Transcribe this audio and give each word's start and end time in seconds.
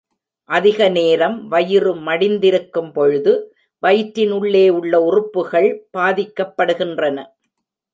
அதிக 0.49 0.87
நேரம் 0.89 1.47
வயிறு 1.47 1.93
மடிந்திருக்கும் 2.07 2.91
பொழுது, 2.93 3.33
வயிற்றின் 3.83 4.31
உள்ளே 4.31 4.65
உள்ள 4.69 4.93
உறுப்புகள் 5.01 5.71
பாதிக்கப்படுகின்றன. 5.97 7.17